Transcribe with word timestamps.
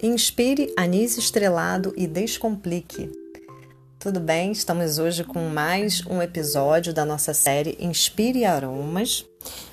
Inspire 0.00 0.72
anis 0.76 1.18
estrelado 1.18 1.92
e 1.96 2.06
descomplique. 2.06 3.10
Tudo 3.98 4.20
bem? 4.20 4.52
Estamos 4.52 5.00
hoje 5.00 5.24
com 5.24 5.48
mais 5.48 6.06
um 6.06 6.22
episódio 6.22 6.94
da 6.94 7.04
nossa 7.04 7.34
série 7.34 7.76
Inspire 7.80 8.44
Aromas. 8.44 9.26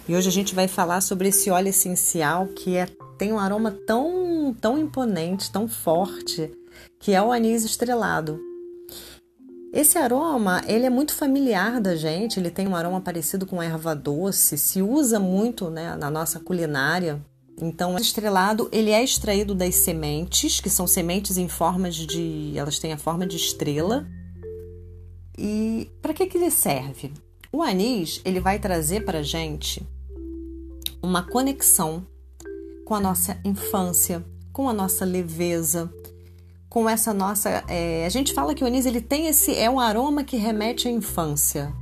E 0.09 0.15
hoje 0.15 0.27
a 0.27 0.31
gente 0.31 0.55
vai 0.55 0.67
falar 0.67 1.01
sobre 1.01 1.27
esse 1.27 1.51
óleo 1.51 1.67
essencial 1.67 2.47
que 2.47 2.75
é, 2.75 2.87
tem 3.19 3.31
um 3.31 3.37
aroma 3.37 3.69
tão, 3.85 4.51
tão 4.59 4.79
imponente, 4.79 5.51
tão 5.51 5.67
forte, 5.67 6.51
que 6.99 7.13
é 7.13 7.21
o 7.21 7.31
anis 7.31 7.63
estrelado. 7.63 8.41
Esse 9.71 9.99
aroma, 9.99 10.63
ele 10.65 10.87
é 10.87 10.89
muito 10.89 11.13
familiar 11.13 11.79
da 11.79 11.95
gente, 11.95 12.39
ele 12.39 12.49
tem 12.49 12.67
um 12.67 12.75
aroma 12.75 12.99
parecido 12.99 13.45
com 13.45 13.61
erva 13.61 13.93
doce, 13.93 14.57
se 14.57 14.81
usa 14.81 15.19
muito 15.19 15.69
né, 15.69 15.95
na 15.95 16.09
nossa 16.09 16.39
culinária, 16.39 17.21
então, 17.61 17.95
o 17.95 17.97
estrelado 17.97 18.67
ele 18.71 18.91
é 18.91 19.03
extraído 19.03 19.55
das 19.55 19.75
sementes, 19.75 20.59
que 20.59 20.69
são 20.69 20.85
sementes 20.85 21.37
em 21.37 21.47
formas 21.47 21.95
de, 21.95 22.53
elas 22.55 22.79
têm 22.79 22.91
a 22.91 22.97
forma 22.97 23.25
de 23.25 23.37
estrela. 23.37 24.07
E 25.37 25.89
para 26.01 26.13
que 26.13 26.25
que 26.25 26.37
ele 26.37 26.51
serve? 26.51 27.13
O 27.51 27.61
anis 27.61 28.21
ele 28.25 28.39
vai 28.39 28.59
trazer 28.59 29.05
para 29.05 29.23
gente 29.23 29.85
uma 31.01 31.23
conexão 31.23 32.05
com 32.83 32.93
a 32.93 32.99
nossa 32.99 33.39
infância, 33.45 34.25
com 34.51 34.67
a 34.67 34.73
nossa 34.73 35.05
leveza, 35.05 35.89
com 36.69 36.89
essa 36.89 37.13
nossa. 37.13 37.63
É, 37.69 38.05
a 38.05 38.09
gente 38.09 38.33
fala 38.33 38.53
que 38.53 38.63
o 38.63 38.67
anis 38.67 38.85
ele 38.85 39.01
tem 39.01 39.27
esse 39.27 39.55
é 39.55 39.69
um 39.69 39.79
aroma 39.79 40.25
que 40.25 40.35
remete 40.35 40.89
à 40.89 40.91
infância. 40.91 41.73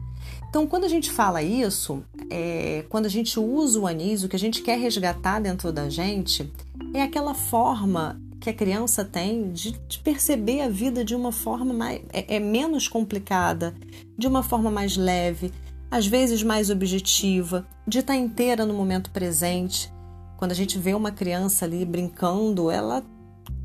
Então, 0.54 0.68
quando 0.68 0.84
a 0.84 0.88
gente 0.88 1.10
fala 1.10 1.42
isso, 1.42 2.04
é, 2.30 2.86
quando 2.88 3.08
a 3.08 3.10
gente 3.10 3.40
usa 3.40 3.80
o 3.80 3.88
anis, 3.88 4.24
o 4.24 4.30
que 4.30 4.36
a 4.36 4.40
gente 4.40 4.62
quer 4.62 4.78
resgatar 4.78 5.40
dentro 5.40 5.74
da 5.74 5.90
gente 5.90 6.48
é 6.94 7.02
aquela 7.02 7.34
forma 7.34 8.22
que 8.40 8.52
a 8.52 8.54
criança 8.54 9.04
tem 9.04 9.52
de, 9.52 9.72
de 9.72 9.98
perceber 9.98 10.62
a 10.62 10.70
vida 10.70 11.04
de 11.04 11.16
uma 11.16 11.32
forma 11.32 11.74
mais, 11.74 12.02
é, 12.14 12.36
é 12.36 12.40
menos 12.40 12.88
complicada, 12.88 13.74
de 14.16 14.28
uma 14.28 14.44
forma 14.44 14.70
mais 14.70 14.96
leve, 14.96 15.52
às 15.90 16.06
vezes 16.06 16.44
mais 16.44 16.70
objetiva, 16.70 17.66
de 17.88 17.98
estar 17.98 18.16
inteira 18.16 18.64
no 18.64 18.76
momento 18.76 19.10
presente. 19.10 19.92
Quando 20.38 20.52
a 20.52 20.56
gente 20.56 20.78
vê 20.78 20.94
uma 20.94 21.12
criança 21.12 21.66
ali 21.66 21.84
brincando, 21.84 22.70
ela 22.70 23.04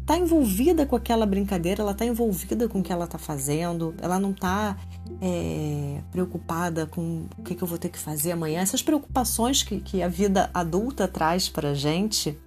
está 0.01 0.17
envolvida 0.17 0.87
com 0.87 0.97
aquela 0.97 1.27
brincadeira, 1.27 1.83
ela 1.83 1.93
está 1.93 2.07
envolvida 2.07 2.67
com 2.67 2.81
o 2.81 2.83
que 2.83 2.91
ela 2.91 3.05
está 3.05 3.19
fazendo, 3.19 3.95
ela 4.01 4.19
não 4.19 4.31
está 4.31 4.75
é, 5.21 6.01
preocupada 6.11 6.87
com 6.87 7.27
o 7.37 7.43
que, 7.43 7.61
eu 7.61 7.67
vou 7.67 7.79
ter 7.79 7.89
que 7.89 7.99
fazer 7.99 8.33
amanhã. 8.33 8.61
Essas 8.61 8.83
preocupações 8.83 9.63
que, 9.63 9.81
que 9.81 10.03
a 10.03 10.09
vida 10.09 10.51
adulta 10.53 11.09
traz 11.09 11.49
para 11.49 11.71
a 11.71 11.75
gente, 11.75 12.39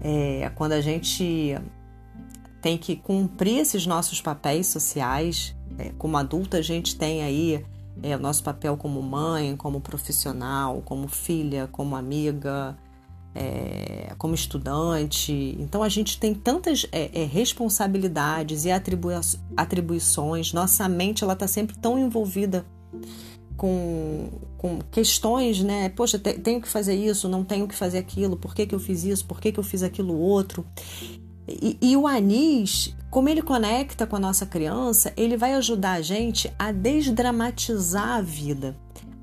é, 0.00 0.50
quando 0.54 0.72
a 0.72 0.80
gente 0.80 1.56
tem 2.60 2.76
que 2.76 2.96
cumprir 2.96 3.58
esses 3.58 3.86
nossos 3.86 4.20
papéis 4.20 4.66
sociais, 4.66 5.54
é, 5.78 5.90
como 5.98 6.16
adulta, 6.16 6.58
a 6.58 6.62
gente 6.62 6.96
tem 6.96 7.22
aí 7.22 7.64
é, 8.02 8.16
o 8.16 8.18
nosso 8.18 8.42
papel 8.42 8.76
como 8.76 9.02
mãe, 9.02 9.56
como 9.56 9.80
profissional, 9.80 10.82
como 10.84 11.08
filha, 11.08 11.68
como 11.72 11.96
amiga 11.96 12.76
é, 13.34 14.12
como 14.18 14.34
estudante. 14.34 15.56
Então 15.58 15.82
a 15.82 15.88
gente 15.88 16.18
tem 16.18 16.34
tantas 16.34 16.86
é, 16.92 17.22
é, 17.22 17.24
responsabilidades 17.24 18.64
e 18.64 18.70
atribui 18.70 19.14
atribuições. 19.56 20.52
Nossa 20.52 20.88
mente 20.88 21.22
ela 21.24 21.34
está 21.34 21.46
sempre 21.46 21.76
tão 21.78 21.98
envolvida 21.98 22.64
com, 23.56 24.30
com 24.56 24.78
questões, 24.90 25.62
né? 25.62 25.90
Poxa, 25.90 26.18
te, 26.18 26.34
tenho 26.34 26.60
que 26.60 26.68
fazer 26.68 26.94
isso, 26.94 27.28
não 27.28 27.44
tenho 27.44 27.68
que 27.68 27.74
fazer 27.74 27.98
aquilo. 27.98 28.36
Por 28.36 28.54
que, 28.54 28.66
que 28.66 28.74
eu 28.74 28.80
fiz 28.80 29.04
isso? 29.04 29.24
Por 29.26 29.40
que, 29.40 29.52
que 29.52 29.60
eu 29.60 29.64
fiz 29.64 29.82
aquilo 29.82 30.18
outro? 30.18 30.64
E, 31.46 31.76
e 31.80 31.96
o 31.96 32.06
anis, 32.06 32.94
como 33.10 33.28
ele 33.28 33.42
conecta 33.42 34.06
com 34.06 34.16
a 34.16 34.20
nossa 34.20 34.46
criança, 34.46 35.12
ele 35.16 35.36
vai 35.36 35.54
ajudar 35.54 35.92
a 35.92 36.02
gente 36.02 36.52
a 36.58 36.72
desdramatizar 36.72 38.16
a 38.16 38.22
vida, 38.22 38.76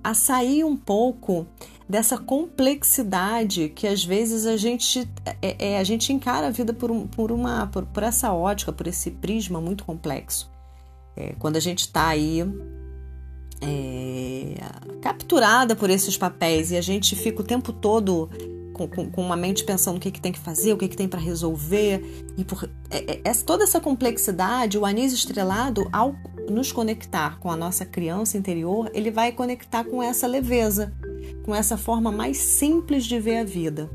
a 0.03 0.13
sair 0.13 0.63
um 0.63 0.75
pouco 0.75 1.47
dessa 1.89 2.17
complexidade 2.17 3.69
que 3.69 3.87
às 3.87 4.03
vezes 4.03 4.45
a 4.45 4.57
gente, 4.57 5.09
é, 5.41 5.71
é, 5.71 5.79
a 5.79 5.83
gente 5.83 6.11
encara 6.11 6.47
a 6.47 6.49
vida 6.49 6.73
por, 6.73 6.91
um, 6.91 7.07
por, 7.07 7.31
uma, 7.31 7.67
por, 7.67 7.85
por, 7.85 8.03
essa 8.03 8.33
ótica, 8.33 8.73
por 8.73 8.87
esse 8.87 9.11
prisma 9.11 9.61
muito 9.61 9.85
complexo. 9.85 10.51
É, 11.15 11.33
quando 11.39 11.55
a 11.55 11.61
gente 11.61 11.79
está 11.79 12.07
aí 12.07 12.41
é, 13.61 14.55
capturada 15.01 15.75
por 15.75 15.89
esses 15.89 16.17
papéis 16.17 16.71
e 16.71 16.77
a 16.77 16.81
gente 16.81 17.15
fica 17.15 17.41
o 17.41 17.43
tempo 17.43 17.71
todo 17.71 18.29
com, 18.73 18.87
com, 18.87 19.09
com, 19.09 19.21
uma 19.21 19.37
mente 19.37 19.63
pensando 19.63 19.97
o 19.97 19.99
que, 19.99 20.11
que 20.11 20.21
tem 20.21 20.31
que 20.31 20.39
fazer, 20.39 20.73
o 20.73 20.77
que, 20.77 20.89
que 20.89 20.97
tem 20.97 21.07
para 21.07 21.19
resolver. 21.19 22.25
E 22.37 22.43
por 22.43 22.69
é, 22.91 23.21
é, 23.23 23.33
toda 23.33 23.63
essa 23.63 23.79
complexidade, 23.79 24.77
o 24.77 24.85
anis 24.85 25.13
estrelado, 25.13 25.87
ao 25.91 26.13
nos 26.49 26.71
conectar 26.71 27.39
com 27.39 27.49
a 27.49 27.55
nossa 27.55 27.85
criança 27.85 28.37
interior, 28.37 28.89
ele 28.93 29.11
vai 29.11 29.31
conectar 29.31 29.83
com 29.83 30.01
essa 30.01 30.27
leveza 30.27 30.93
com 31.43 31.53
essa 31.53 31.77
forma 31.77 32.11
mais 32.11 32.37
simples 32.37 33.05
de 33.05 33.19
ver 33.19 33.37
a 33.37 33.43
vida. 33.43 33.89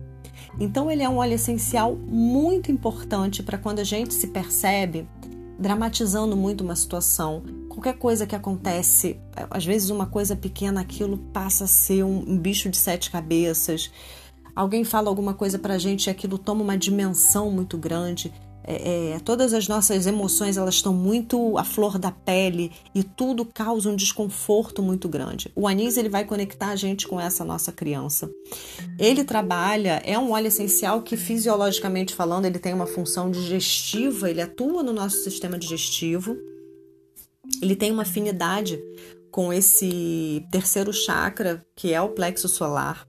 Então, 0.59 0.91
ele 0.91 1.03
é 1.03 1.09
um 1.09 1.17
óleo 1.17 1.35
essencial 1.35 1.97
muito 1.97 2.71
importante 2.71 3.43
para 3.43 3.59
quando 3.59 3.79
a 3.79 3.85
gente 3.85 4.13
se 4.13 4.29
percebe 4.29 5.07
dramatizando 5.59 6.37
muito 6.37 6.63
uma 6.63 6.75
situação. 6.75 7.43
Qualquer 7.69 7.95
coisa 7.95 8.27
que 8.27 8.35
acontece, 8.35 9.19
às 9.51 9.65
vezes 9.65 9.91
uma 9.91 10.07
coisa 10.07 10.35
pequena, 10.35 10.81
aquilo 10.81 11.17
passa 11.33 11.65
a 11.65 11.69
ser 11.69 12.05
um, 12.05 12.37
bicho 12.37 12.69
de 12.69 12.77
sete 12.77 13.11
cabeças. 13.11 13.91
Alguém 14.55 14.85
fala 14.85 15.09
alguma 15.09 15.33
coisa 15.33 15.59
para 15.59 15.75
a 15.75 15.79
gente 15.79 16.07
e 16.07 16.11
aquilo 16.11 16.37
toma 16.37 16.63
uma 16.63 16.77
dimensão 16.77 17.51
muito 17.51 17.79
grande. 17.79 18.33
É, 18.65 19.15
é, 19.15 19.19
todas 19.21 19.53
as 19.53 19.67
nossas 19.67 20.07
emoções 20.07 20.57
elas 20.57 20.77
estão 20.77 20.93
muito 20.93 21.59
à 21.59 21.65
flor 21.65 21.99
da 21.99 22.11
pele 22.11 22.71
e 22.95 23.03
tudo 23.03 23.45
causa 23.45 23.91
um 23.91 23.97
desconforto 23.97 24.83
muito 24.83 25.09
grande. 25.09 25.51
O 25.55 25.67
anis 25.67 25.97
ele 25.97 26.09
vai 26.09 26.25
conectar 26.25 26.69
a 26.69 26.77
gente 26.77 27.07
com 27.09 27.21
essa 27.21 27.45
nossa 27.45 27.73
criança. 27.73 28.31
Ele 28.99 29.25
trabalha, 29.25 30.01
é 30.05 30.19
um 30.19 30.33
óleo 30.33 30.47
essencial 30.47 31.03
que 31.03 31.17
fisiologicamente 31.17 32.15
falando 32.15 32.45
ele 32.45 32.59
tem 32.59 32.73
uma 32.73 32.87
função 32.87 33.31
digestiva, 33.31 34.31
ele 34.31 34.41
atua 34.41 34.83
no 34.83 34.93
nosso 34.93 35.19
sistema 35.19 35.59
digestivo. 35.59 36.37
Ele 37.61 37.75
tem 37.75 37.91
uma 37.91 38.03
afinidade 38.03 38.81
com 39.31 39.53
esse 39.53 40.47
terceiro 40.53 40.93
chakra 40.93 41.65
que 41.75 41.93
é 41.93 42.01
o 42.01 42.11
plexo 42.11 42.49
solar. 42.49 43.09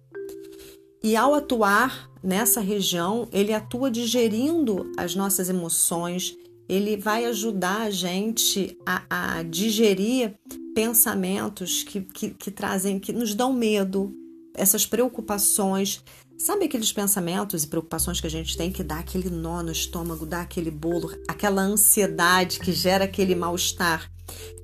E 1.04 1.18
ao 1.18 1.36
atuar 1.36 2.10
nessa 2.24 2.62
região, 2.62 3.28
ele 3.32 3.52
atua 3.52 3.92
digerindo 3.92 4.90
as 4.98 5.16
nossas 5.16 5.50
emoções, 5.50 6.34
ele 6.70 6.96
vai 6.96 7.26
ajudar 7.26 7.82
a 7.82 7.92
gente 7.92 8.78
a, 8.86 9.04
a 9.10 9.44
digerir 9.44 10.34
pensamentos 10.74 11.84
que, 11.84 12.02
que, 12.02 12.30
que 12.30 12.50
trazem, 12.50 13.00
que 13.00 13.12
nos 13.12 13.36
dão 13.36 13.52
medo, 13.52 14.14
essas 14.56 14.86
preocupações. 14.86 16.02
Sabe 16.38 16.66
aqueles 16.66 16.94
pensamentos 16.94 17.64
e 17.64 17.68
preocupações 17.68 18.22
que 18.22 18.28
a 18.28 18.30
gente 18.30 18.58
tem 18.58 18.72
que 18.72 18.84
dá 18.84 19.00
aquele 19.00 19.30
nó 19.30 19.62
no 19.62 19.72
estômago, 19.74 20.26
dá 20.26 20.42
aquele 20.42 20.72
bolo, 20.72 21.12
aquela 21.28 21.62
ansiedade 21.62 22.60
que 22.60 22.72
gera 22.72 23.04
aquele 23.04 23.36
mal-estar? 23.36 24.10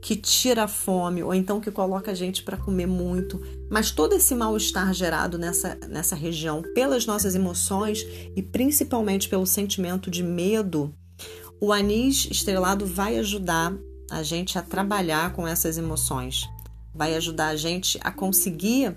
Que 0.02 0.16
tira 0.16 0.64
a 0.64 0.68
fome 0.68 1.22
ou 1.22 1.34
então 1.34 1.60
que 1.60 1.72
coloca 1.72 2.12
a 2.12 2.14
gente 2.14 2.44
para 2.44 2.58
comer 2.58 2.88
muito, 2.88 3.42
mas 3.70 3.92
todo 3.92 4.14
esse 4.14 4.34
mal-estar 4.34 4.94
gerado 4.94 5.38
nessa, 5.38 5.78
nessa 5.88 6.16
região 6.16 6.62
pelas 6.74 7.06
nossas 7.06 7.36
emoções 7.36 8.06
e 8.36 8.42
principalmente 8.42 9.28
pelo 9.28 9.46
sentimento 9.46 10.10
de 10.10 10.24
medo, 10.24 10.94
o 11.60 11.74
anis 11.74 12.28
estrelado 12.32 12.86
vai 12.86 13.18
ajudar 13.18 13.74
a 14.10 14.24
gente 14.24 14.58
a 14.58 14.62
trabalhar 14.62 15.34
com 15.34 15.48
essas 15.48 15.78
emoções, 15.78 16.50
vai 16.94 17.16
ajudar 17.16 17.50
a 17.50 17.56
gente 17.56 18.00
a 18.02 18.12
conseguir. 18.12 18.96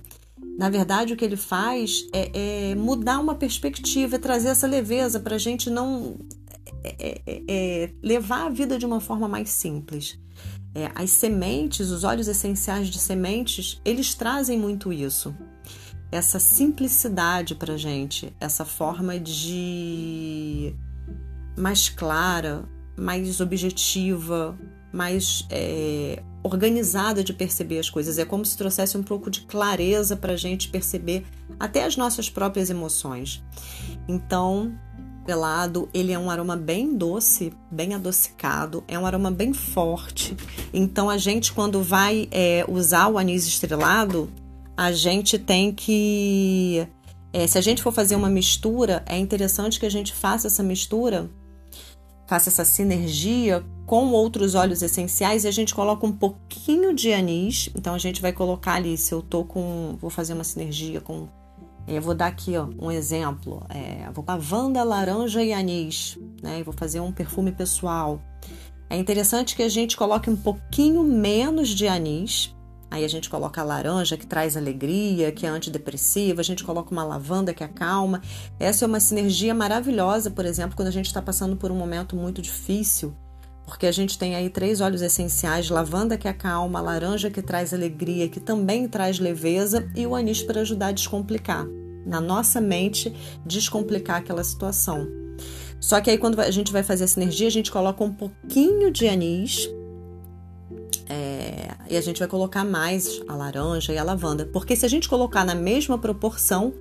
Na 0.58 0.70
verdade, 0.70 1.12
o 1.12 1.16
que 1.16 1.24
ele 1.24 1.36
faz 1.36 2.06
é, 2.12 2.70
é 2.70 2.74
mudar 2.74 3.18
uma 3.18 3.34
perspectiva, 3.34 4.16
é 4.16 4.18
trazer 4.18 4.48
essa 4.48 4.66
leveza 4.66 5.18
para 5.18 5.36
a 5.36 5.38
gente 5.38 5.68
não 5.68 6.18
é, 6.84 7.20
é, 7.26 7.42
é, 7.48 7.90
levar 8.02 8.46
a 8.46 8.50
vida 8.50 8.78
de 8.78 8.84
uma 8.84 9.00
forma 9.00 9.28
mais 9.28 9.50
simples. 9.50 10.18
É, 10.74 10.90
as 10.94 11.10
sementes, 11.10 11.90
os 11.90 12.02
óleos 12.02 12.28
essenciais 12.28 12.88
de 12.88 12.98
sementes, 12.98 13.80
eles 13.84 14.14
trazem 14.14 14.58
muito 14.58 14.92
isso. 14.92 15.34
Essa 16.10 16.38
simplicidade 16.38 17.54
para 17.54 17.76
gente, 17.76 18.34
essa 18.40 18.64
forma 18.64 19.18
de 19.18 20.74
mais 21.56 21.88
clara, 21.88 22.68
mais 22.96 23.40
objetiva, 23.40 24.58
mais 24.92 25.46
é, 25.50 26.22
organizada 26.42 27.22
de 27.24 27.32
perceber 27.32 27.78
as 27.78 27.88
coisas. 27.88 28.18
É 28.18 28.24
como 28.24 28.44
se 28.44 28.56
trouxesse 28.56 28.96
um 28.96 29.02
pouco 29.02 29.30
de 29.30 29.42
clareza 29.42 30.16
para 30.16 30.36
gente 30.36 30.68
perceber 30.68 31.24
até 31.58 31.84
as 31.84 31.96
nossas 31.96 32.28
próprias 32.28 32.68
emoções. 32.68 33.42
Então, 34.08 34.78
pelado, 35.24 35.88
ele 35.92 36.12
é 36.12 36.18
um 36.18 36.30
aroma 36.30 36.56
bem 36.56 36.96
doce, 36.96 37.52
bem 37.70 37.94
adocicado, 37.94 38.82
é 38.86 38.98
um 38.98 39.06
aroma 39.06 39.30
bem 39.30 39.52
forte. 39.52 40.36
Então 40.72 41.08
a 41.08 41.16
gente 41.16 41.52
quando 41.52 41.82
vai 41.82 42.28
é, 42.30 42.64
usar 42.68 43.08
o 43.08 43.18
anis 43.18 43.46
estrelado, 43.46 44.30
a 44.76 44.92
gente 44.92 45.38
tem 45.38 45.72
que, 45.72 46.86
é, 47.32 47.46
se 47.46 47.58
a 47.58 47.60
gente 47.60 47.82
for 47.82 47.92
fazer 47.92 48.16
uma 48.16 48.30
mistura, 48.30 49.02
é 49.06 49.18
interessante 49.18 49.78
que 49.78 49.86
a 49.86 49.90
gente 49.90 50.12
faça 50.12 50.46
essa 50.46 50.62
mistura 50.62 51.30
faça 52.32 52.48
essa 52.48 52.64
sinergia 52.64 53.62
com 53.84 54.10
outros 54.10 54.54
óleos 54.54 54.80
essenciais 54.80 55.44
e 55.44 55.48
a 55.48 55.50
gente 55.50 55.74
coloca 55.74 56.06
um 56.06 56.12
pouquinho 56.12 56.94
de 56.94 57.12
anis. 57.12 57.68
Então 57.76 57.94
a 57.94 57.98
gente 57.98 58.22
vai 58.22 58.32
colocar 58.32 58.74
ali, 58.74 58.96
se 58.96 59.12
eu 59.12 59.20
tô 59.20 59.44
com. 59.44 59.98
Vou 60.00 60.08
fazer 60.08 60.32
uma 60.32 60.44
sinergia 60.44 60.98
com. 60.98 61.28
Eu 61.86 62.00
vou 62.00 62.14
dar 62.14 62.28
aqui 62.28 62.56
ó, 62.56 62.68
um 62.78 62.90
exemplo. 62.90 63.64
É, 63.68 64.10
vou 64.12 64.24
lavanda, 64.26 64.82
laranja 64.82 65.42
e 65.42 65.52
anis, 65.52 66.18
né? 66.42 66.62
Vou 66.62 66.72
fazer 66.72 67.00
um 67.00 67.12
perfume 67.12 67.52
pessoal. 67.52 68.20
É 68.88 68.96
interessante 68.96 69.56
que 69.56 69.62
a 69.62 69.68
gente 69.68 69.96
coloque 69.96 70.28
um 70.28 70.36
pouquinho 70.36 71.02
menos 71.02 71.70
de 71.70 71.88
anis. 71.88 72.54
Aí 72.90 73.06
a 73.06 73.08
gente 73.08 73.30
coloca 73.30 73.58
a 73.58 73.64
laranja, 73.64 74.18
que 74.18 74.26
traz 74.26 74.54
alegria, 74.54 75.32
que 75.32 75.46
é 75.46 75.48
antidepressiva, 75.48 76.42
a 76.42 76.44
gente 76.44 76.62
coloca 76.62 76.92
uma 76.92 77.02
lavanda 77.02 77.54
que 77.54 77.64
acalma. 77.64 78.20
Essa 78.60 78.84
é 78.84 78.88
uma 78.88 79.00
sinergia 79.00 79.54
maravilhosa, 79.54 80.30
por 80.30 80.44
exemplo, 80.44 80.76
quando 80.76 80.88
a 80.88 80.92
gente 80.92 81.06
está 81.06 81.22
passando 81.22 81.56
por 81.56 81.70
um 81.70 81.74
momento 81.74 82.14
muito 82.14 82.42
difícil 82.42 83.16
porque 83.66 83.86
a 83.86 83.92
gente 83.92 84.18
tem 84.18 84.34
aí 84.34 84.50
três 84.50 84.80
óleos 84.80 85.02
essenciais: 85.02 85.70
lavanda 85.70 86.18
que 86.18 86.28
acalma, 86.28 86.80
laranja 86.80 87.30
que 87.30 87.42
traz 87.42 87.72
alegria, 87.72 88.28
que 88.28 88.40
também 88.40 88.88
traz 88.88 89.18
leveza, 89.18 89.88
e 89.94 90.06
o 90.06 90.14
anis 90.14 90.42
para 90.42 90.60
ajudar 90.60 90.88
a 90.88 90.92
descomplicar. 90.92 91.66
Na 92.04 92.20
nossa 92.20 92.60
mente, 92.60 93.14
descomplicar 93.46 94.16
aquela 94.16 94.42
situação. 94.42 95.06
Só 95.80 96.00
que 96.00 96.10
aí, 96.10 96.18
quando 96.18 96.40
a 96.40 96.50
gente 96.50 96.72
vai 96.72 96.82
fazer 96.82 97.04
a 97.04 97.08
sinergia, 97.08 97.48
a 97.48 97.50
gente 97.50 97.70
coloca 97.70 98.02
um 98.02 98.12
pouquinho 98.12 98.90
de 98.90 99.06
anis. 99.06 99.68
É, 101.08 101.68
e 101.90 101.96
a 101.96 102.00
gente 102.00 102.20
vai 102.20 102.28
colocar 102.28 102.64
mais 102.64 103.20
a 103.28 103.34
laranja 103.34 103.92
e 103.92 103.98
a 103.98 104.04
lavanda. 104.04 104.46
Porque 104.46 104.74
se 104.74 104.86
a 104.86 104.88
gente 104.88 105.08
colocar 105.08 105.44
na 105.44 105.54
mesma 105.54 105.98
proporção, 105.98 106.72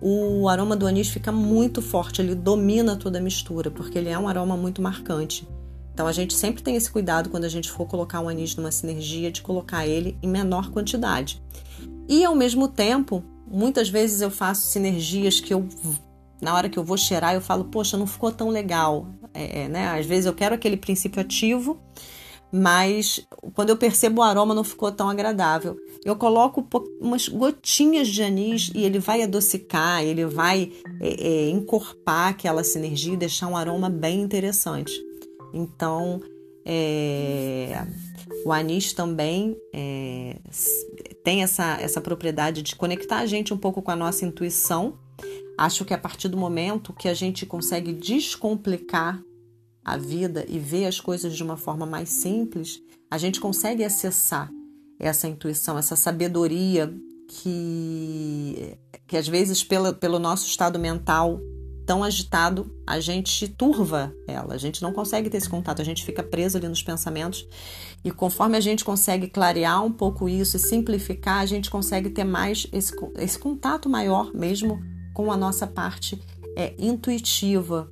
o 0.00 0.48
aroma 0.48 0.74
do 0.74 0.86
anis 0.86 1.08
fica 1.08 1.30
muito 1.30 1.82
forte, 1.82 2.22
ele 2.22 2.34
domina 2.34 2.96
toda 2.96 3.18
a 3.18 3.20
mistura, 3.20 3.70
porque 3.70 3.98
ele 3.98 4.08
é 4.08 4.18
um 4.18 4.26
aroma 4.26 4.56
muito 4.56 4.80
marcante. 4.80 5.46
Então 6.00 6.08
a 6.08 6.12
gente 6.12 6.32
sempre 6.32 6.62
tem 6.62 6.76
esse 6.76 6.90
cuidado 6.90 7.28
quando 7.28 7.44
a 7.44 7.48
gente 7.50 7.70
for 7.70 7.86
colocar 7.86 8.20
um 8.20 8.28
anis 8.30 8.56
numa 8.56 8.70
sinergia 8.70 9.30
de 9.30 9.42
colocar 9.42 9.86
ele 9.86 10.16
em 10.22 10.28
menor 10.28 10.70
quantidade. 10.70 11.42
E 12.08 12.24
ao 12.24 12.34
mesmo 12.34 12.68
tempo, 12.68 13.22
muitas 13.46 13.90
vezes 13.90 14.22
eu 14.22 14.30
faço 14.30 14.66
sinergias 14.68 15.40
que 15.40 15.52
eu 15.52 15.68
na 16.40 16.54
hora 16.54 16.70
que 16.70 16.78
eu 16.78 16.82
vou 16.82 16.96
cheirar 16.96 17.34
eu 17.34 17.42
falo, 17.42 17.64
poxa, 17.64 17.98
não 17.98 18.06
ficou 18.06 18.32
tão 18.32 18.48
legal, 18.48 19.08
é, 19.34 19.64
é 19.64 19.68
né? 19.68 19.88
Às 19.88 20.06
vezes 20.06 20.24
eu 20.24 20.32
quero 20.32 20.54
aquele 20.54 20.78
princípio 20.78 21.20
ativo, 21.20 21.78
mas 22.50 23.20
quando 23.52 23.68
eu 23.68 23.76
percebo 23.76 24.22
o 24.22 24.24
aroma 24.24 24.54
não 24.54 24.64
ficou 24.64 24.90
tão 24.90 25.10
agradável. 25.10 25.76
Eu 26.02 26.16
coloco 26.16 26.66
umas 26.98 27.28
gotinhas 27.28 28.08
de 28.08 28.22
anis 28.22 28.72
e 28.74 28.84
ele 28.84 28.98
vai 28.98 29.22
adocicar, 29.22 30.02
ele 30.02 30.24
vai 30.24 30.72
é, 30.98 31.28
é, 31.28 31.50
encorpar 31.50 32.28
aquela 32.28 32.64
sinergia 32.64 33.12
e 33.12 33.18
deixar 33.18 33.48
um 33.48 33.56
aroma 33.56 33.90
bem 33.90 34.22
interessante. 34.22 35.09
Então, 35.52 36.20
é, 36.64 37.86
o 38.44 38.52
anis 38.52 38.92
também 38.92 39.56
é, 39.72 40.38
tem 41.24 41.42
essa, 41.42 41.78
essa 41.80 42.00
propriedade 42.00 42.62
de 42.62 42.76
conectar 42.76 43.18
a 43.18 43.26
gente 43.26 43.52
um 43.52 43.58
pouco 43.58 43.82
com 43.82 43.90
a 43.90 43.96
nossa 43.96 44.24
intuição. 44.24 44.98
Acho 45.58 45.84
que 45.84 45.92
a 45.92 45.98
partir 45.98 46.28
do 46.28 46.36
momento 46.36 46.92
que 46.92 47.08
a 47.08 47.14
gente 47.14 47.44
consegue 47.44 47.92
descomplicar 47.92 49.22
a 49.84 49.96
vida 49.96 50.44
e 50.48 50.58
ver 50.58 50.86
as 50.86 51.00
coisas 51.00 51.36
de 51.36 51.42
uma 51.42 51.56
forma 51.56 51.86
mais 51.86 52.08
simples, 52.08 52.80
a 53.10 53.18
gente 53.18 53.40
consegue 53.40 53.84
acessar 53.84 54.50
essa 54.98 55.26
intuição, 55.26 55.78
essa 55.78 55.96
sabedoria 55.96 56.94
que, 57.28 58.76
que 59.06 59.16
às 59.16 59.26
vezes 59.26 59.64
pela, 59.64 59.92
pelo 59.92 60.18
nosso 60.18 60.46
estado 60.46 60.78
mental 60.78 61.40
tão 61.90 62.04
agitado, 62.04 62.70
a 62.86 63.00
gente 63.00 63.48
turva 63.48 64.14
ela, 64.24 64.54
a 64.54 64.56
gente 64.56 64.80
não 64.80 64.92
consegue 64.92 65.28
ter 65.28 65.38
esse 65.38 65.48
contato, 65.48 65.82
a 65.82 65.84
gente 65.84 66.04
fica 66.04 66.22
preso 66.22 66.56
ali 66.56 66.68
nos 66.68 66.84
pensamentos. 66.84 67.44
E 68.04 68.12
conforme 68.12 68.56
a 68.56 68.60
gente 68.60 68.84
consegue 68.84 69.26
clarear 69.26 69.84
um 69.84 69.90
pouco 69.90 70.28
isso 70.28 70.56
e 70.56 70.60
simplificar, 70.60 71.40
a 71.40 71.46
gente 71.46 71.68
consegue 71.68 72.08
ter 72.08 72.22
mais 72.22 72.64
esse, 72.72 72.94
esse 73.16 73.36
contato 73.36 73.88
maior 73.88 74.32
mesmo 74.32 74.80
com 75.12 75.32
a 75.32 75.36
nossa 75.36 75.66
parte 75.66 76.22
é, 76.56 76.76
intuitiva. 76.78 77.90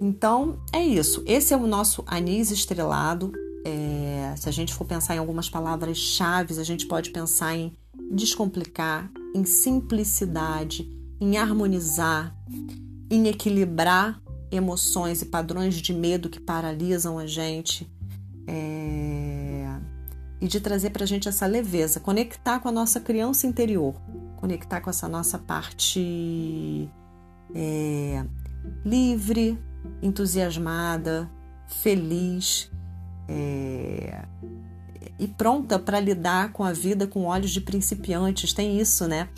Então 0.00 0.62
é 0.72 0.82
isso. 0.82 1.22
Esse 1.26 1.52
é 1.52 1.58
o 1.58 1.66
nosso 1.66 2.02
anis 2.06 2.50
estrelado. 2.50 3.32
É, 3.66 4.34
se 4.34 4.48
a 4.48 4.52
gente 4.52 4.72
for 4.72 4.86
pensar 4.86 5.14
em 5.14 5.18
algumas 5.18 5.50
palavras-chave, 5.50 6.58
a 6.58 6.64
gente 6.64 6.86
pode 6.86 7.10
pensar 7.10 7.54
em 7.54 7.70
descomplicar, 8.10 9.12
em 9.34 9.44
simplicidade, 9.44 10.90
em 11.20 11.36
harmonizar, 11.36 12.34
em 13.10 13.28
equilibrar 13.28 14.20
emoções 14.50 15.22
e 15.22 15.26
padrões 15.26 15.76
de 15.76 15.92
medo 15.92 16.28
que 16.28 16.40
paralisam 16.40 17.18
a 17.18 17.26
gente 17.26 17.90
é... 18.46 19.66
e 20.40 20.46
de 20.46 20.60
trazer 20.60 20.90
para 20.90 21.04
a 21.04 21.06
gente 21.06 21.28
essa 21.28 21.46
leveza, 21.46 22.00
conectar 22.00 22.60
com 22.60 22.68
a 22.68 22.72
nossa 22.72 23.00
criança 23.00 23.46
interior, 23.46 23.94
conectar 24.36 24.80
com 24.80 24.90
essa 24.90 25.08
nossa 25.08 25.38
parte 25.38 26.88
é... 27.54 28.24
livre, 28.84 29.58
entusiasmada, 30.02 31.30
feliz 31.66 32.70
é... 33.28 34.24
e 35.18 35.26
pronta 35.26 35.78
para 35.78 35.98
lidar 35.98 36.52
com 36.52 36.64
a 36.64 36.72
vida 36.72 37.06
com 37.06 37.24
olhos 37.24 37.50
de 37.50 37.60
principiantes. 37.60 38.52
Tem 38.52 38.78
isso, 38.78 39.08
né? 39.08 39.28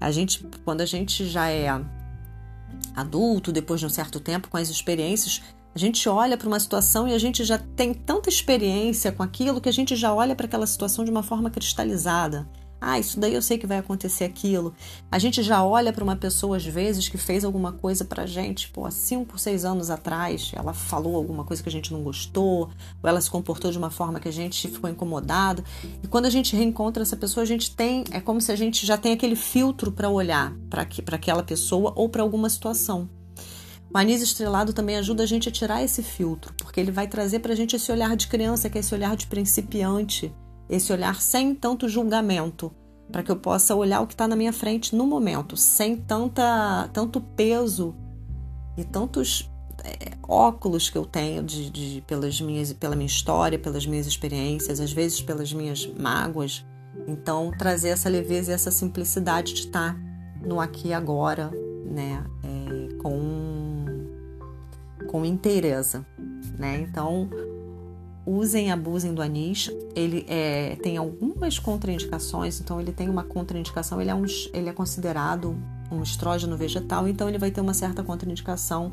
A 0.00 0.10
gente, 0.10 0.44
quando 0.64 0.80
a 0.80 0.86
gente 0.86 1.26
já 1.26 1.48
é 1.48 1.68
adulto, 2.94 3.52
depois 3.52 3.80
de 3.80 3.86
um 3.86 3.90
certo 3.90 4.20
tempo, 4.20 4.48
com 4.48 4.56
as 4.56 4.68
experiências, 4.68 5.42
a 5.74 5.78
gente 5.78 6.06
olha 6.08 6.36
para 6.36 6.48
uma 6.48 6.60
situação 6.60 7.08
e 7.08 7.14
a 7.14 7.18
gente 7.18 7.44
já 7.44 7.58
tem 7.58 7.94
tanta 7.94 8.28
experiência 8.28 9.10
com 9.10 9.22
aquilo 9.22 9.60
que 9.60 9.68
a 9.68 9.72
gente 9.72 9.96
já 9.96 10.12
olha 10.12 10.34
para 10.34 10.46
aquela 10.46 10.66
situação 10.66 11.04
de 11.04 11.10
uma 11.10 11.22
forma 11.22 11.50
cristalizada. 11.50 12.46
Ah, 12.84 12.98
isso 12.98 13.20
daí 13.20 13.32
eu 13.32 13.40
sei 13.40 13.58
que 13.58 13.66
vai 13.66 13.78
acontecer 13.78 14.24
aquilo. 14.24 14.74
A 15.08 15.16
gente 15.16 15.40
já 15.40 15.62
olha 15.62 15.92
para 15.92 16.02
uma 16.02 16.16
pessoa, 16.16 16.56
às 16.56 16.64
vezes, 16.64 17.08
que 17.08 17.16
fez 17.16 17.44
alguma 17.44 17.70
coisa 17.70 18.04
pra 18.04 18.26
gente, 18.26 18.68
pô, 18.70 18.84
há 18.84 18.90
cinco, 18.90 19.38
seis 19.38 19.64
anos 19.64 19.88
atrás, 19.88 20.50
ela 20.52 20.74
falou 20.74 21.14
alguma 21.14 21.44
coisa 21.44 21.62
que 21.62 21.68
a 21.68 21.72
gente 21.72 21.92
não 21.92 22.02
gostou, 22.02 22.70
ou 23.00 23.08
ela 23.08 23.20
se 23.20 23.30
comportou 23.30 23.70
de 23.70 23.78
uma 23.78 23.88
forma 23.88 24.18
que 24.18 24.28
a 24.28 24.32
gente 24.32 24.66
ficou 24.66 24.90
incomodado. 24.90 25.64
E 26.02 26.08
quando 26.08 26.26
a 26.26 26.30
gente 26.30 26.56
reencontra 26.56 27.04
essa 27.04 27.16
pessoa, 27.16 27.44
a 27.44 27.46
gente 27.46 27.70
tem, 27.70 28.02
é 28.10 28.20
como 28.20 28.40
se 28.40 28.50
a 28.50 28.56
gente 28.56 28.84
já 28.84 28.98
tem 28.98 29.12
aquele 29.12 29.36
filtro 29.36 29.92
para 29.92 30.10
olhar 30.10 30.52
para 30.68 30.82
aquela 31.12 31.44
pessoa 31.44 31.92
ou 31.94 32.08
para 32.08 32.22
alguma 32.22 32.50
situação. 32.50 33.08
O 33.94 33.96
anis 33.96 34.22
estrelado 34.22 34.72
também 34.72 34.96
ajuda 34.96 35.22
a 35.22 35.26
gente 35.26 35.48
a 35.48 35.52
tirar 35.52 35.84
esse 35.84 36.02
filtro, 36.02 36.52
porque 36.54 36.80
ele 36.80 36.90
vai 36.90 37.06
trazer 37.06 37.38
para 37.38 37.52
a 37.52 37.56
gente 37.56 37.76
esse 37.76 37.92
olhar 37.92 38.16
de 38.16 38.26
criança, 38.26 38.68
que 38.68 38.76
é 38.76 38.80
esse 38.80 38.92
olhar 38.92 39.14
de 39.14 39.28
principiante, 39.28 40.34
esse 40.68 40.90
olhar 40.92 41.20
sem 41.20 41.54
tanto 41.54 41.88
julgamento, 41.88 42.72
para 43.12 43.22
que 43.22 43.30
eu 43.30 43.36
possa 43.36 43.74
olhar 43.74 44.00
o 44.00 44.06
que 44.06 44.14
está 44.14 44.26
na 44.26 44.34
minha 44.34 44.52
frente 44.52 44.96
no 44.96 45.06
momento, 45.06 45.56
sem 45.56 45.94
tanta, 45.96 46.88
tanto 46.92 47.20
peso 47.20 47.94
e 48.76 48.82
tantos 48.82 49.50
é, 49.84 50.12
óculos 50.26 50.88
que 50.88 50.96
eu 50.96 51.04
tenho 51.04 51.42
de, 51.42 51.70
de, 51.70 52.00
pelas 52.06 52.40
minhas, 52.40 52.72
pela 52.72 52.96
minha 52.96 53.06
história, 53.06 53.58
pelas 53.58 53.86
minhas 53.86 54.06
experiências, 54.06 54.80
às 54.80 54.92
vezes 54.92 55.20
pelas 55.20 55.52
minhas 55.52 55.86
mágoas. 55.86 56.64
Então, 57.06 57.50
trazer 57.56 57.90
essa 57.90 58.08
leveza 58.08 58.50
e 58.50 58.54
essa 58.54 58.70
simplicidade 58.70 59.52
de 59.52 59.60
estar 59.60 59.96
no 60.40 60.60
aqui 60.60 60.88
e 60.88 60.92
agora, 60.92 61.50
né, 61.84 62.24
é, 62.42 62.94
com, 62.96 63.84
com 65.08 65.24
inteireza, 65.24 66.06
né? 66.58 66.86
Então, 66.88 67.28
usem 68.26 68.68
e 68.68 68.70
abusem 68.70 69.14
do 69.14 69.22
anis. 69.22 69.70
Ele 69.94 70.24
é, 70.28 70.76
tem 70.82 70.96
algumas 70.96 71.58
contraindicações, 71.58 72.60
então 72.60 72.80
ele 72.80 72.92
tem 72.92 73.08
uma 73.08 73.24
contraindicação, 73.24 74.00
ele 74.00 74.10
é, 74.10 74.14
um, 74.14 74.24
ele 74.52 74.68
é 74.68 74.72
considerado 74.72 75.56
um 75.90 76.02
estrógeno 76.02 76.56
vegetal, 76.56 77.06
então 77.06 77.28
ele 77.28 77.38
vai 77.38 77.50
ter 77.50 77.60
uma 77.60 77.74
certa 77.74 78.02
contraindicação 78.02 78.90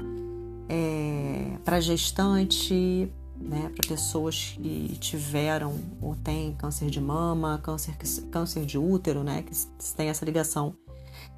é, 0.67 1.57
para 1.63 1.79
gestante, 1.79 3.09
né, 3.39 3.71
para 3.73 3.87
pessoas 3.87 4.57
que 4.61 4.97
tiveram 4.99 5.75
ou 6.01 6.15
têm 6.15 6.53
câncer 6.53 6.89
de 6.89 6.99
mama, 6.99 7.59
câncer, 7.63 7.95
câncer 8.29 8.65
de 8.65 8.77
útero, 8.77 9.23
né, 9.23 9.43
que 9.43 9.55
tem 9.95 10.09
essa 10.09 10.25
ligação 10.25 10.75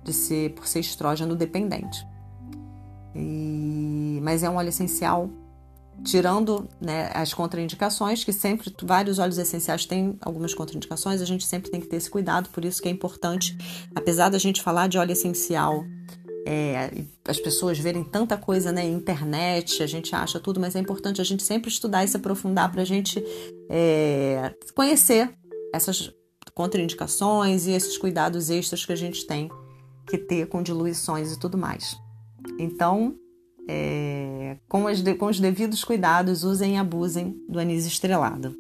de 0.04 0.12
ser 0.12 0.54
por 0.54 0.68
ser 0.68 0.80
estrógeno 0.80 1.36
dependente. 1.36 2.06
E, 3.16 4.20
mas 4.24 4.42
é 4.42 4.50
um 4.50 4.56
óleo 4.56 4.70
essencial 4.70 5.30
tirando 6.03 6.67
né, 6.79 7.12
as 7.13 7.34
contraindicações, 7.34 8.24
que 8.24 8.34
sempre 8.34 8.74
vários 8.84 9.20
óleos 9.20 9.38
essenciais 9.38 9.86
têm 9.86 10.17
algumas 10.22 10.53
contraindicações, 10.53 11.22
a 11.22 11.25
gente 11.25 11.46
sempre 11.46 11.70
tem 11.70 11.79
que 11.79 11.88
ter 11.88 11.98
esse 11.98 12.10
cuidado, 12.10 12.50
por 12.50 12.65
isso 12.65 12.81
que 12.81 12.88
é 12.88 12.91
importante, 12.91 13.58
apesar 13.96 14.29
da 14.29 14.38
gente 14.38 14.62
falar 14.62 14.88
de 14.88 14.98
óleo 14.98 15.12
essencial, 15.12 15.84
é, 16.46 17.03
as 17.27 17.39
pessoas 17.39 17.77
verem 17.77 18.03
tanta 18.03 18.36
coisa 18.36 18.72
na 18.72 18.81
né, 18.81 18.89
internet, 18.89 19.84
a 19.84 19.88
gente 19.88 20.15
acha 20.15 20.39
tudo, 20.39 20.60
mas 20.60 20.75
é 20.75 20.79
importante 20.79 21.22
a 21.22 21.24
gente 21.24 21.43
sempre 21.43 21.70
estudar 21.70 22.03
e 22.03 22.08
se 22.08 22.17
aprofundar 22.17 22.72
para 22.72 22.81
a 22.81 22.86
gente 22.86 23.24
é, 23.70 24.53
conhecer 24.75 25.34
essas 25.74 26.12
contraindicações 26.53 27.67
e 27.67 27.72
esses 27.72 27.98
cuidados 27.98 28.50
extras 28.50 28.86
que 28.86 28.91
a 28.91 28.96
gente 28.96 29.25
tem 29.25 29.50
que 30.08 30.17
ter 30.17 30.48
com 30.48 30.63
diluições 30.63 31.31
e 31.31 31.39
tudo 31.39 31.58
mais. 31.58 31.96
Então, 32.60 33.15
é, 33.70 34.31
com, 34.67 34.88
as, 34.88 35.01
com 35.17 35.25
os 35.27 35.39
devidos 35.39 35.84
cuidados, 35.84 36.43
usem 36.43 36.75
e 36.75 36.77
abusem 36.77 37.36
do 37.48 37.60
anis 37.60 37.86
estrelado. 37.86 38.55